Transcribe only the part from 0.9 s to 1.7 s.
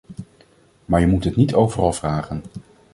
je moet het niet